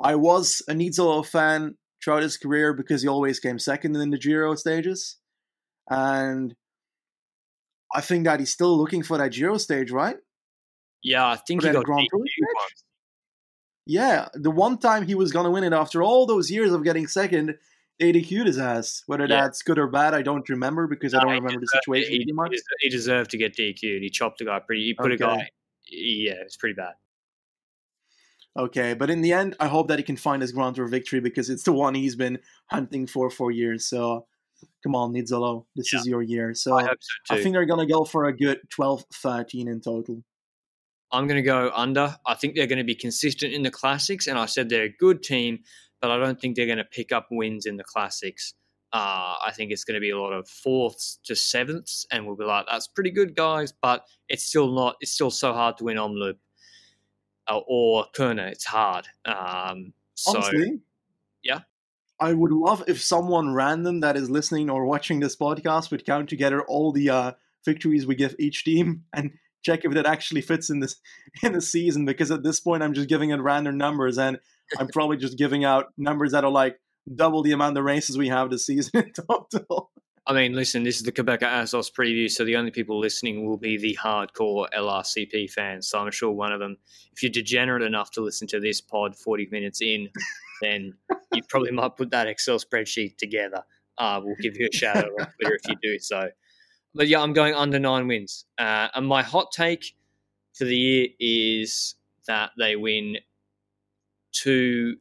[0.00, 4.18] I was a Nizzolo fan throughout his career because he always came second in the
[4.18, 5.16] Giro stages.
[5.88, 6.54] And
[7.94, 10.16] I think that he's still looking for that Giro stage, right?
[11.02, 12.84] Yeah, I think for he got Grand Tour stage.
[13.86, 16.82] Yeah, the one time he was going to win it after all those years of
[16.82, 17.54] getting second,
[18.00, 19.04] they DQ'd his ass.
[19.06, 19.42] Whether yeah.
[19.42, 22.18] that's good or bad, I don't remember because no, I don't remember the situation he,
[22.18, 24.02] he, he, deserved to get DQ'd.
[24.02, 24.84] He chopped a guy pretty.
[24.84, 25.14] He put okay.
[25.14, 25.50] a guy.
[25.88, 26.94] Yeah, it's pretty bad.
[28.58, 31.20] Okay, but in the end, I hope that he can find his Grand Tour victory
[31.20, 33.84] because it's the one he's been hunting for for years.
[33.84, 34.26] So,
[34.82, 36.00] come on, Nizzolo, this yeah.
[36.00, 36.54] is your year.
[36.54, 39.80] So, I, so I think they're going to go for a good 12 13 in
[39.80, 40.22] total.
[41.12, 42.16] I'm going to go under.
[42.26, 44.96] I think they're going to be consistent in the classics, and I said they're a
[44.98, 45.60] good team,
[46.00, 48.54] but I don't think they're going to pick up wins in the classics.
[48.92, 52.36] Uh, I think it's going to be a lot of fourths to sevenths, and we'll
[52.36, 54.96] be like, "That's pretty good, guys," but it's still not.
[55.00, 56.36] It's still so hard to win Omloop
[57.48, 58.50] uh, or Kuurne.
[58.50, 59.06] It's hard.
[59.24, 60.80] Um, so, Honestly,
[61.42, 61.60] yeah.
[62.18, 66.28] I would love if someone random that is listening or watching this podcast would count
[66.28, 67.32] together all the uh,
[67.64, 70.96] victories we give each team and check if that actually fits in this
[71.42, 72.04] in the season.
[72.04, 74.38] Because at this point, I'm just giving it random numbers, and
[74.78, 76.78] I'm probably just giving out numbers that are like
[77.14, 79.90] double the amount of races we have this season in total.
[80.28, 83.58] I mean, listen, this is the Qhubeka Assos preview, so the only people listening will
[83.58, 85.86] be the hardcore LRCP fans.
[85.86, 86.78] So I'm sure one of them,
[87.12, 90.08] if you're degenerate enough to listen to this pod 40 minutes in,
[90.60, 90.94] then
[91.32, 93.62] you probably might put that Excel spreadsheet together.
[93.98, 96.28] Uh, we'll give you a shout out on Twitter if you do so.
[96.94, 98.46] But yeah, I'm going under nine wins.
[98.58, 99.94] Uh, and my hot take
[100.54, 101.94] for the year is
[102.26, 103.16] that they win
[104.32, 104.96] two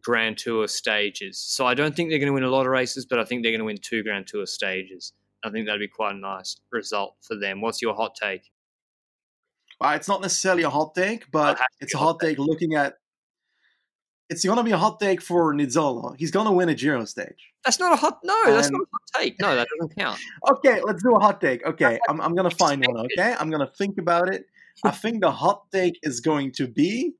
[0.00, 1.38] Grand Tour stages.
[1.38, 3.42] So I don't think they're going to win a lot of races, but I think
[3.42, 5.12] they're going to win two Grand Tour stages.
[5.44, 7.60] I think that'd be quite a nice result for them.
[7.60, 8.50] What's your hot take?
[9.80, 12.94] Uh, it's not necessarily a hot take, but it's a hot take, take looking at.
[14.30, 16.14] It's going to be a hot take for Nizzolo.
[16.18, 17.52] He's going to win a Giro stage.
[17.64, 18.20] That's not a hot.
[18.22, 19.40] No, and, that's not a hot take.
[19.40, 20.20] No, that doesn't count.
[20.50, 21.64] okay, let's do a hot take.
[21.64, 23.06] Okay, I'm, I'm going to find one.
[23.06, 24.44] Okay, I'm going to think about it.
[24.84, 27.14] I think the hot take is going to be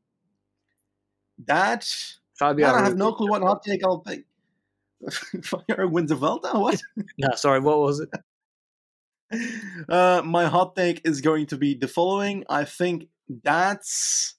[1.46, 1.88] that
[2.38, 2.68] Fabio.
[2.68, 4.24] I have no clue what hot take I'll pick.
[5.42, 6.50] Fabio wins a Vuelta?
[6.58, 6.80] What?
[7.18, 7.60] no, sorry.
[7.60, 8.10] What was it?
[9.88, 12.44] Uh, my hot take is going to be the following.
[12.48, 13.08] I think
[13.42, 14.34] that's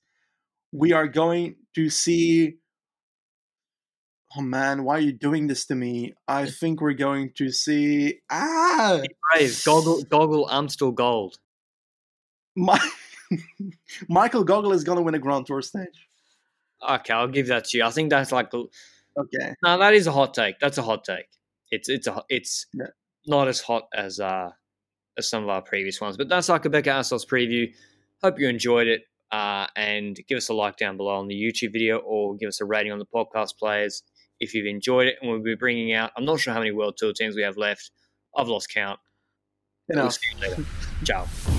[0.72, 2.56] we are going to see.
[4.38, 6.14] Oh man, why are you doing this to me?
[6.28, 9.02] I think we're going to see ah
[9.32, 11.38] brave Gogl Gogl Amstel Gold.
[12.56, 12.80] My
[14.10, 16.08] Michael Gogl is going to win a Grand Tour stage.
[16.88, 17.84] Okay, I'll give that to you.
[17.84, 19.56] I think that's like okay.
[19.64, 20.60] No, that is a hot take.
[20.60, 21.28] That's a hot take.
[21.72, 22.88] It's it's a it's yeah.
[23.26, 24.52] not as hot as uh
[25.18, 27.74] as some of our previous ones, but that's like a Qhubeka Assos preview.
[28.24, 29.04] Hope you enjoyed it.
[29.32, 32.62] Uh, and give us a like down below on the YouTube video or give us
[32.62, 34.02] a rating on the podcast players
[34.40, 35.18] if you've enjoyed it.
[35.22, 37.58] And we'll be bringing out, I'm not sure how many World Tour teams we have
[37.58, 37.92] left.
[38.36, 39.00] I've lost count.
[39.88, 40.06] We'll
[40.44, 40.66] you later.
[41.04, 41.59] Ciao.